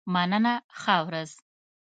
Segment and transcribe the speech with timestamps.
[0.13, 1.31] مننه ښه ورځ.